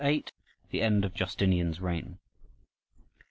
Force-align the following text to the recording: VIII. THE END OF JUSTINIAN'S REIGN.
VIII. 0.03 0.25
THE 0.71 0.81
END 0.81 1.05
OF 1.05 1.13
JUSTINIAN'S 1.13 1.79
REIGN. 1.79 2.17